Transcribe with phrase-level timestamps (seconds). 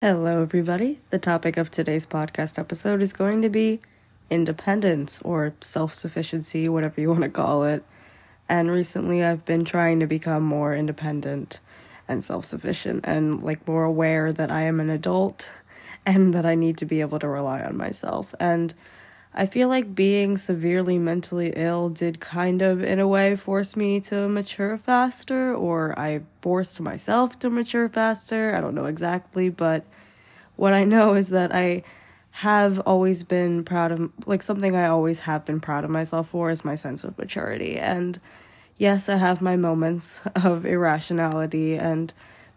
[0.00, 1.00] Hello, everybody.
[1.10, 3.80] The topic of today's podcast episode is going to be
[4.30, 7.82] independence or self sufficiency, whatever you want to call it.
[8.48, 11.58] And recently, I've been trying to become more independent
[12.06, 15.50] and self sufficient and like more aware that I am an adult
[16.06, 18.36] and that I need to be able to rely on myself.
[18.38, 18.74] And
[19.34, 24.00] I feel like being severely mentally ill did kind of, in a way, force me
[24.00, 28.54] to mature faster, or I forced myself to mature faster.
[28.54, 29.84] I don't know exactly, but
[30.56, 31.82] what I know is that I
[32.30, 36.50] have always been proud of, like, something I always have been proud of myself for
[36.50, 37.78] is my sense of maturity.
[37.78, 38.18] And
[38.76, 42.12] yes, I have my moments of irrationality and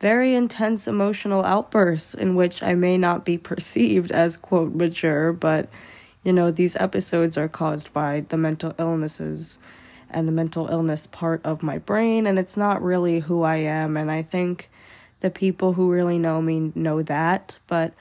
[0.00, 5.68] very intense emotional outbursts in which I may not be perceived as, quote, mature, but
[6.26, 9.60] you know, these episodes are caused by the mental illnesses
[10.10, 13.96] and the mental illness part of my brain, and it's not really who I am.
[13.96, 14.68] And I think
[15.20, 17.94] the people who really know me know that, but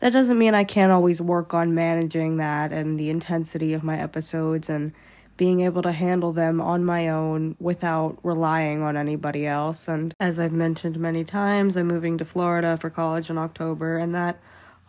[0.00, 3.98] that doesn't mean I can't always work on managing that and the intensity of my
[3.98, 4.92] episodes and
[5.38, 9.88] being able to handle them on my own without relying on anybody else.
[9.88, 14.14] And as I've mentioned many times, I'm moving to Florida for college in October, and
[14.14, 14.38] that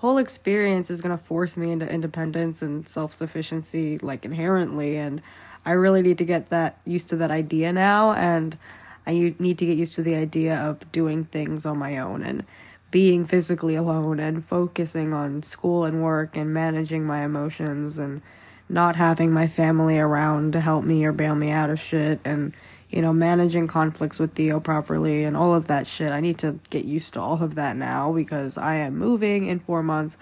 [0.01, 5.21] whole experience is going to force me into independence and self-sufficiency like inherently and
[5.63, 8.57] I really need to get that used to that idea now and
[9.05, 12.45] I need to get used to the idea of doing things on my own and
[12.89, 18.23] being physically alone and focusing on school and work and managing my emotions and
[18.67, 22.55] not having my family around to help me or bail me out of shit and
[22.91, 26.11] you know, managing conflicts with Theo properly and all of that shit.
[26.11, 29.59] I need to get used to all of that now because I am moving in
[29.59, 30.17] four months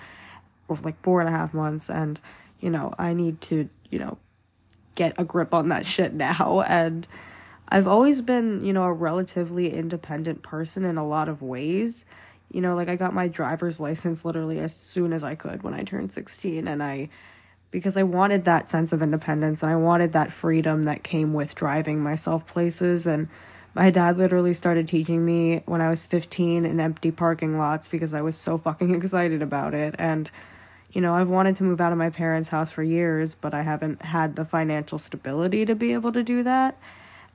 [0.67, 2.19] or like four and a half months and,
[2.59, 4.19] you know, I need to, you know,
[4.93, 6.63] get a grip on that shit now.
[6.67, 7.07] And
[7.71, 12.05] I've always been, you know, a relatively independent person in a lot of ways.
[12.51, 15.73] You know, like I got my driver's license literally as soon as I could when
[15.73, 17.09] I turned 16 and I
[17.71, 21.55] because I wanted that sense of independence and I wanted that freedom that came with
[21.55, 23.05] driving myself places.
[23.05, 23.27] And
[23.75, 28.13] my dad literally started teaching me when I was 15 in empty parking lots because
[28.13, 29.95] I was so fucking excited about it.
[29.99, 30.29] And,
[30.91, 33.61] you know, I've wanted to move out of my parents' house for years, but I
[33.61, 36.77] haven't had the financial stability to be able to do that.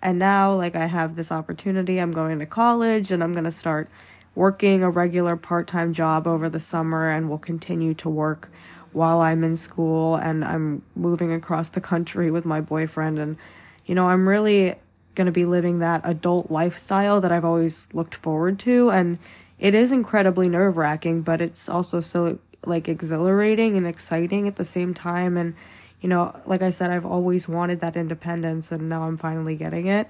[0.02, 1.98] And now, like, I have this opportunity.
[1.98, 3.88] I'm going to college and I'm going to start
[4.34, 8.50] working a regular part time job over the summer and will continue to work
[8.94, 13.18] while I'm in school and I'm moving across the country with my boyfriend.
[13.18, 13.36] And,
[13.84, 14.76] you know, I'm really
[15.14, 18.90] going to be living that adult lifestyle that I've always looked forward to.
[18.90, 19.18] And
[19.58, 24.64] it is incredibly nerve wracking, but it's also so like exhilarating and exciting at the
[24.64, 25.36] same time.
[25.36, 25.54] And,
[26.00, 29.86] you know, like I said, I've always wanted that independence and now I'm finally getting
[29.86, 30.08] it.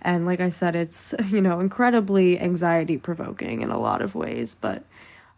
[0.00, 4.56] And like I said, it's, you know, incredibly anxiety provoking in a lot of ways,
[4.60, 4.84] but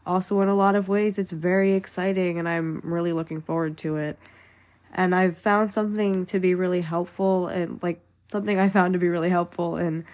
[0.06, 3.96] also in a lot of ways it's very exciting and I'm really looking forward to
[3.96, 4.18] it.
[4.92, 9.08] And I've found something to be really helpful and like something I found to be
[9.08, 10.04] really helpful in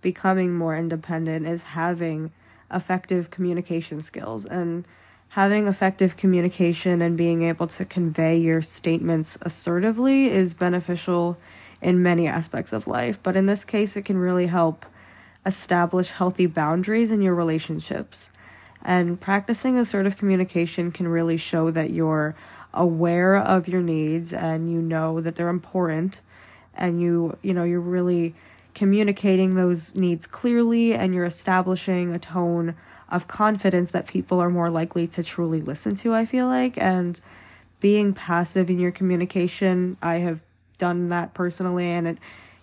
[0.00, 2.32] becoming more independent is having
[2.70, 4.46] effective communication skills.
[4.46, 4.86] And
[5.30, 11.38] having effective communication and being able to convey your statements assertively is beneficial
[11.80, 14.84] in many aspects of life, but in this case it can really help
[15.46, 18.32] establish healthy boundaries in your relationships
[18.82, 22.34] and practicing assertive communication can really show that you're
[22.72, 26.20] aware of your needs and you know that they're important.
[26.74, 28.34] And you you know you're really
[28.74, 32.76] communicating those needs clearly and you're establishing a tone
[33.08, 36.78] of confidence that people are more likely to truly listen to I feel like.
[36.78, 37.20] And
[37.80, 40.40] being passive in your communication I have
[40.78, 42.18] done that personally and it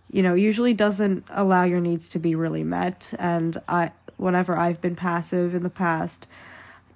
[0.09, 3.13] you know usually doesn't allow your needs to be really met.
[3.19, 6.27] And I whenever I've been passive in the past,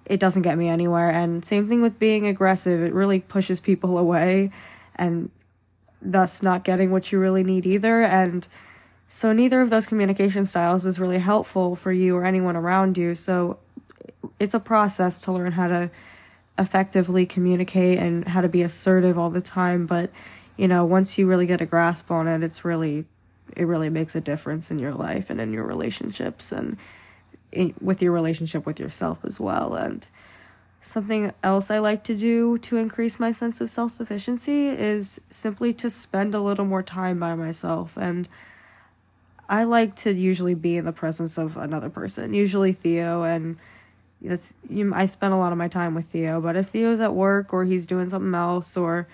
[0.06, 1.10] it doesn't get me anywhere.
[1.10, 4.52] And same thing with being aggressive, it really pushes people away
[4.96, 5.30] and
[6.02, 8.02] thus not getting what you really need either.
[8.02, 8.48] And
[9.08, 13.14] so neither of those communication styles is really helpful for you or anyone around you.
[13.14, 13.60] So
[14.40, 15.92] it's a process to learn how to
[16.58, 19.86] effectively communicate and how to be assertive all the time.
[19.86, 20.12] But,
[20.58, 23.06] you know, once you really get a grasp on it, it's really,
[23.56, 26.52] it really makes a difference in your life and in your relationships.
[26.52, 26.78] And,
[27.80, 29.76] with your relationship with yourself as well.
[29.76, 30.08] And
[30.80, 35.74] something else I like to do to increase my sense of self sufficiency is simply
[35.76, 37.98] to spend a little more time by myself.
[37.98, 38.28] And
[39.48, 43.24] I like to usually be in the presence of another person, usually Theo.
[43.24, 43.58] And
[44.22, 46.42] yes, you, I spend a lot of my time with Theo.
[46.42, 49.08] But if Theo's at work or he's doing something else or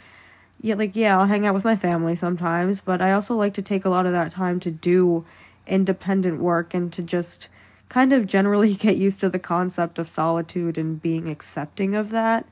[0.61, 3.61] yeah, like yeah, I'll hang out with my family sometimes, but I also like to
[3.61, 5.25] take a lot of that time to do
[5.67, 7.49] independent work and to just
[7.89, 12.45] kind of generally get used to the concept of solitude and being accepting of that.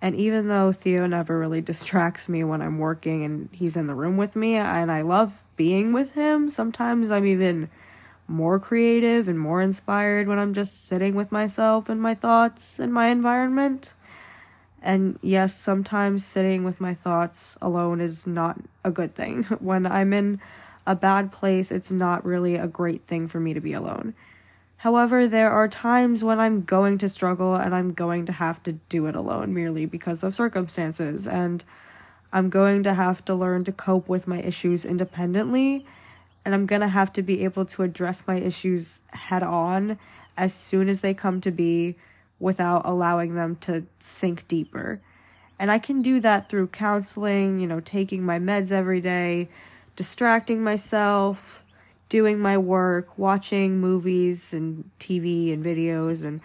[0.00, 3.94] And even though Theo never really distracts me when I'm working and he's in the
[3.94, 7.68] room with me, and I love being with him, sometimes I'm even
[8.28, 12.92] more creative and more inspired when I'm just sitting with myself and my thoughts and
[12.92, 13.94] my environment.
[14.80, 19.42] And yes, sometimes sitting with my thoughts alone is not a good thing.
[19.60, 20.40] When I'm in
[20.86, 24.14] a bad place, it's not really a great thing for me to be alone.
[24.78, 28.72] However, there are times when I'm going to struggle and I'm going to have to
[28.88, 31.64] do it alone merely because of circumstances, and
[32.32, 35.84] I'm going to have to learn to cope with my issues independently,
[36.44, 39.98] and I'm going to have to be able to address my issues head on
[40.36, 41.96] as soon as they come to be
[42.38, 45.00] without allowing them to sink deeper.
[45.58, 49.48] And I can do that through counseling, you know, taking my meds every day,
[49.96, 51.64] distracting myself
[52.08, 56.40] doing my work, watching movies and TV and videos and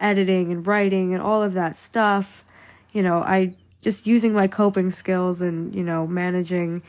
[0.00, 2.44] editing and writing and all of that stuff,
[2.92, 6.82] you know, I just using my coping skills and, you know, managing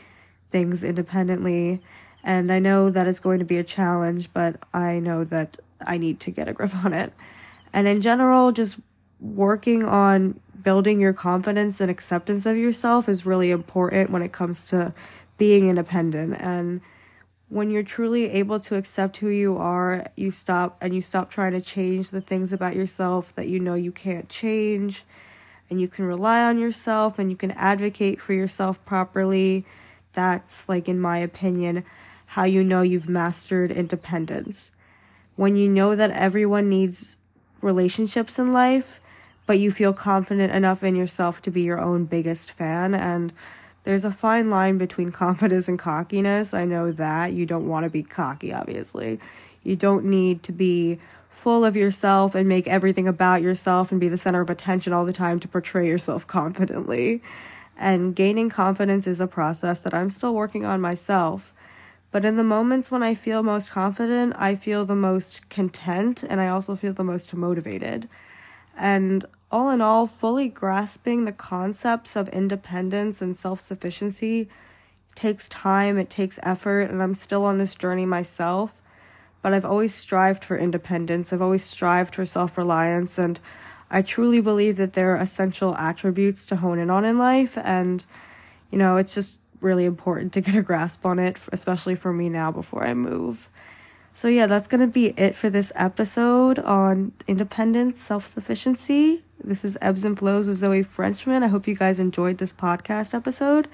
[0.50, 1.80] things independently.
[2.22, 5.96] And I know that it's going to be a challenge, but I know that I
[5.96, 7.12] need to get a grip on it.
[7.72, 8.78] And in general, just
[9.20, 14.66] working on building your confidence and acceptance of yourself is really important when it comes
[14.68, 14.92] to
[15.38, 16.80] being independent and
[17.52, 21.52] when you're truly able to accept who you are, you stop and you stop trying
[21.52, 25.04] to change the things about yourself that you know you can't change,
[25.68, 29.66] and you can rely on yourself and you can advocate for yourself properly.
[30.14, 31.84] That's, like, in my opinion,
[32.24, 34.72] how you know you've mastered independence.
[35.36, 37.18] When you know that everyone needs
[37.60, 38.98] relationships in life,
[39.44, 43.30] but you feel confident enough in yourself to be your own biggest fan and
[43.84, 46.54] there's a fine line between confidence and cockiness.
[46.54, 47.32] I know that.
[47.32, 49.18] You don't want to be cocky, obviously.
[49.62, 50.98] You don't need to be
[51.28, 55.04] full of yourself and make everything about yourself and be the center of attention all
[55.04, 57.22] the time to portray yourself confidently.
[57.76, 61.52] And gaining confidence is a process that I'm still working on myself.
[62.10, 66.40] But in the moments when I feel most confident, I feel the most content and
[66.40, 68.08] I also feel the most motivated.
[68.76, 74.48] And all in all, fully grasping the concepts of independence and self sufficiency
[75.14, 78.80] takes time, it takes effort, and I'm still on this journey myself.
[79.42, 83.38] But I've always strived for independence, I've always strived for self reliance, and
[83.90, 87.58] I truly believe that there are essential attributes to hone in on in life.
[87.58, 88.06] And,
[88.70, 92.30] you know, it's just really important to get a grasp on it, especially for me
[92.30, 93.50] now before I move.
[94.14, 99.22] So, yeah, that's going to be it for this episode on independence, self sufficiency.
[99.42, 101.42] This is Ebbs and Flows with Zoe Frenchman.
[101.42, 103.68] I hope you guys enjoyed this podcast episode.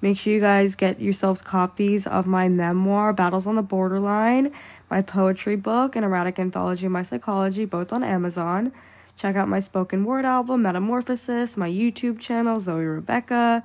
[0.00, 4.52] Make sure you guys get yourselves copies of my memoir, Battles on the Borderline,
[4.88, 8.70] my poetry book, and erotic anthology, My Psychology, both on Amazon.
[9.16, 13.64] Check out my spoken word album, Metamorphosis, my YouTube channel, Zoe Rebecca.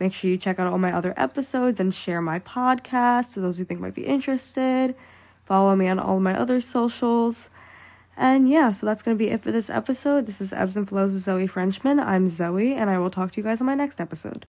[0.00, 3.58] Make sure you check out all my other episodes and share my podcast to those
[3.58, 4.94] who think might be interested.
[5.48, 7.48] Follow me on all my other socials.
[8.18, 10.26] And yeah, so that's going to be it for this episode.
[10.26, 11.98] This is Ebbs and Flows with Zoe Frenchman.
[11.98, 14.36] I'm Zoe, and I will talk to you guys on my next episode.